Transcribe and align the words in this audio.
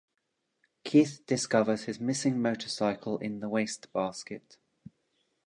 Keith 0.83 1.23
discovers 1.27 1.83
his 1.83 1.99
missing 1.99 2.41
motorcycle 2.41 3.19
in 3.19 3.39
the 3.39 3.47
wastebasket. 3.47 4.57